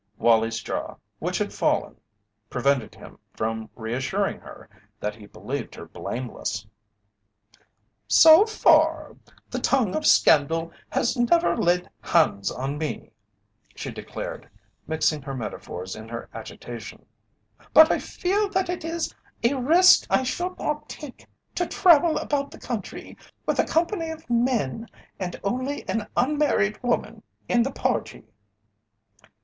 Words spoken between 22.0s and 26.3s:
about the country with a company of men and only an